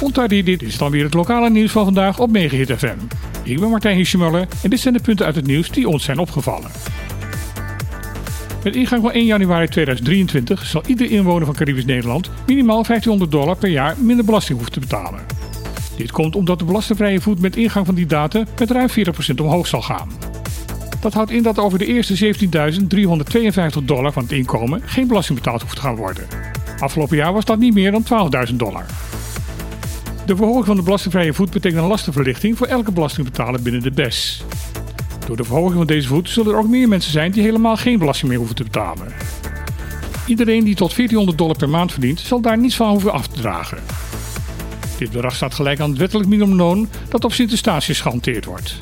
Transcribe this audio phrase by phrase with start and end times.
[0.00, 2.96] Ontari, dit is dan weer het lokale nieuws van vandaag op Megahit FM.
[3.42, 6.18] Ik ben Martijn Hirschmuller en dit zijn de punten uit het nieuws die ons zijn
[6.18, 6.70] opgevallen.
[8.64, 13.56] Met ingang van 1 januari 2023 zal ieder inwoner van Caribisch Nederland minimaal 1500 dollar
[13.56, 15.20] per jaar minder belasting hoeven te betalen.
[15.96, 19.66] Dit komt omdat de belastingvrije voet met ingang van die datum met ruim 40% omhoog
[19.66, 20.08] zal gaan.
[21.00, 22.34] Dat houdt in dat over de eerste
[23.78, 26.51] 17.352 dollar van het inkomen geen belasting betaald hoeft te gaan worden.
[26.82, 28.04] Afgelopen jaar was dat niet meer dan
[28.50, 28.86] 12.000 dollar.
[30.26, 34.44] De verhoging van de belastingvrije voet betekent een lastenverlichting voor elke belastingbetaler binnen de BES.
[35.26, 37.98] Door de verhoging van deze voet zullen er ook meer mensen zijn die helemaal geen
[37.98, 39.12] belasting meer hoeven te betalen.
[40.26, 43.40] Iedereen die tot 1400 dollar per maand verdient, zal daar niets van hoeven af te
[43.40, 43.78] dragen.
[44.98, 48.78] Dit bedrag staat gelijk aan het wettelijk minimumloon dat op Sint-Eustatius gehanteerd wordt.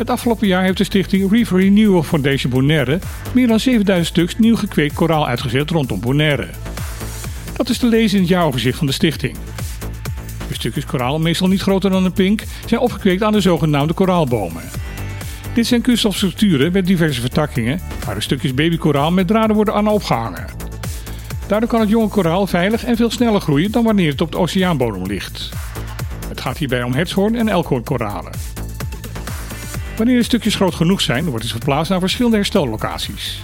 [0.00, 2.98] Het afgelopen jaar heeft de stichting Reef Renewal Foundation Bonaire
[3.32, 6.48] meer dan 7000 stuks nieuw gekweekt koraal uitgezet rondom Bonaire.
[7.56, 9.36] Dat is te lezen in het jaaroverzicht van de stichting.
[10.48, 14.62] De stukjes koraal, meestal niet groter dan een pink, zijn opgekweekt aan de zogenaamde koraalbomen.
[15.54, 20.46] Dit zijn kunststofstructuren met diverse vertakkingen, waar de stukjes babykoraal met draden worden aan opgehangen.
[21.46, 24.38] Daardoor kan het jonge koraal veilig en veel sneller groeien dan wanneer het op de
[24.38, 25.48] oceaanbodem ligt.
[26.28, 28.59] Het gaat hierbij om hertshoorn en elkhoornkoralen.
[30.00, 33.42] Wanneer de stukjes groot genoeg zijn, wordt het verplaatst naar verschillende herstellocaties.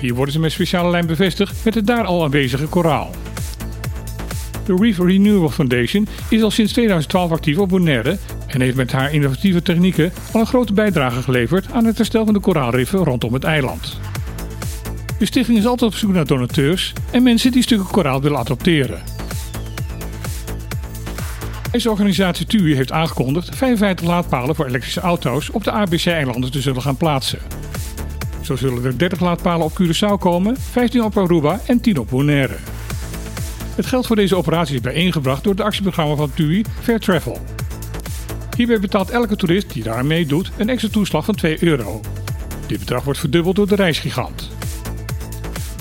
[0.00, 3.10] Hier worden ze met speciale lijm bevestigd met het daar al aanwezige koraal.
[4.64, 9.12] De Reef Renewal Foundation is al sinds 2012 actief op Bonaire en heeft met haar
[9.12, 13.44] innovatieve technieken al een grote bijdrage geleverd aan het herstel van de koraalriffen rondom het
[13.44, 13.98] eiland.
[15.18, 19.15] De stichting is altijd op zoek naar donateurs en mensen die stukken koraal willen adopteren.
[21.76, 26.82] Deze organisatie TUI heeft aangekondigd 55 laadpalen voor elektrische auto's op de ABC-eilanden te zullen
[26.82, 27.38] gaan plaatsen.
[28.40, 32.56] Zo zullen er 30 laadpalen op Curaçao komen, 15 op Aruba en 10 op Bonaire.
[33.74, 37.38] Het geld voor deze operatie is bijeengebracht door het actieprogramma van TUI Fair Travel.
[38.56, 42.00] Hierbij betaalt elke toerist die daar meedoet een extra toeslag van 2 euro.
[42.66, 44.50] Dit bedrag wordt verdubbeld door de reisgigant.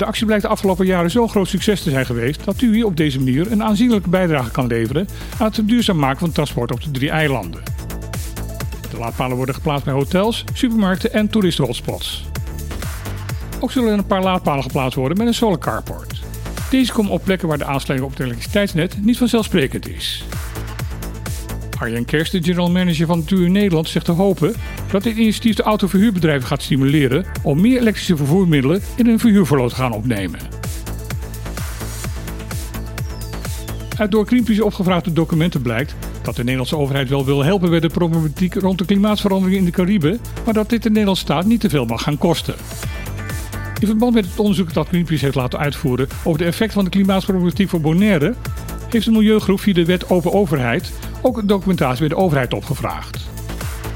[0.00, 2.96] De actie blijkt de afgelopen jaren zo'n groot succes te zijn geweest dat TUI op
[2.96, 6.90] deze manier een aanzienlijke bijdrage kan leveren aan het duurzaam maken van transport op de
[6.90, 7.62] drie eilanden.
[8.90, 12.24] De laadpalen worden geplaatst bij hotels, supermarkten en toeristenhotspots.
[13.58, 16.20] Ook zullen er een paar laadpalen geplaatst worden met een solar carport.
[16.70, 20.24] Deze komen op plekken waar de aansluiting op het elektriciteitsnet niet vanzelfsprekend is.
[21.80, 24.54] Arjen Kerst, de general manager van TUI Nederland, zegt te hopen
[24.90, 29.76] dat dit initiatief de autoverhuurbedrijven gaat stimuleren om meer elektrische vervoermiddelen in hun verhuurverloot te
[29.76, 30.40] gaan opnemen.
[33.96, 37.88] Uit door Greenpeace opgevraagde documenten blijkt dat de Nederlandse overheid wel wil helpen bij de
[37.88, 41.68] problematiek rond de klimaatverandering in de Cariben, maar dat dit de Nederlandse staat niet te
[41.68, 42.54] veel mag gaan kosten.
[43.80, 46.90] In verband met het onderzoek dat Greenpeace heeft laten uitvoeren over de effect van de
[46.90, 48.34] klimaatproblematiek voor Bonaire,
[48.92, 50.92] heeft de milieugroep via de wet Open Overheid
[51.22, 53.28] ook documentatie bij de overheid opgevraagd.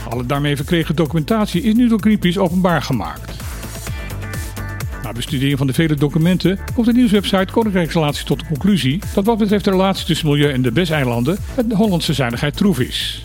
[0.09, 3.33] Alle daarmee verkregen documentatie is nu door Greenpeace openbaar gemaakt.
[5.03, 9.39] Na bestudering van de vele documenten komt de nieuwswebsite Koninkrijksrelaties tot de conclusie dat wat
[9.39, 13.21] betreft de relatie tussen milieu en de BES-eilanden het Hollandse zuinigheid troef is.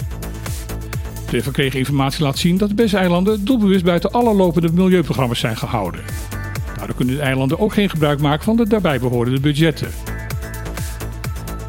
[1.30, 6.01] De verkregen informatie laat zien dat de BES-eilanden doelbewust buiten alle lopende milieuprogramma's zijn gehouden.
[6.78, 9.90] Daardoor kunnen de eilanden ook geen gebruik maken van de daarbij behorende budgetten.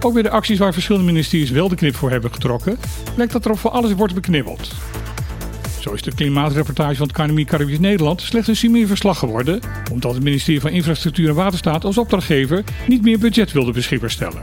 [0.02, 2.78] Ook bij de acties waar verschillende ministeries wel de knip voor hebben getrokken,
[3.14, 4.72] blijkt dat er voor alles wordt beknibbeld.
[5.80, 9.60] Zo is de klimaatreportage van het KNMI Caribisch Nederland slechts een sumier verslag geworden,
[9.92, 14.42] omdat het ministerie van Infrastructuur en Waterstaat als opdrachtgever niet meer budget wilde beschikbaar stellen.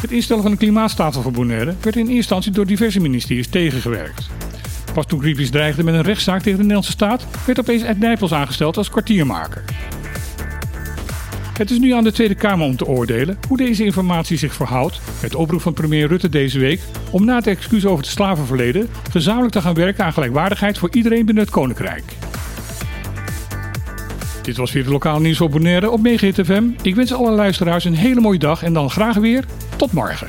[0.00, 4.28] Het instellen van een klimaatstafel voor Bonaire werd in eerste instantie door diverse ministeries tegengewerkt.
[4.94, 8.32] Pas toen Greenpeace dreigde met een rechtszaak tegen de Nederlandse staat, werd opeens Ed Nijpels
[8.32, 9.64] aangesteld als kwartiermaker.
[11.60, 15.00] Het is nu aan de Tweede Kamer om te oordelen hoe deze informatie zich verhoudt
[15.22, 18.88] met de oproep van premier Rutte deze week om na het excuus over het slavenverleden
[19.10, 22.02] gezamenlijk te gaan werken aan gelijkwaardigheid voor iedereen binnen het Koninkrijk.
[24.42, 26.64] Dit was weer het lokale nieuws op Bonaire op Megahit FM.
[26.82, 29.44] Ik wens alle luisteraars een hele mooie dag en dan graag weer
[29.76, 30.28] tot morgen.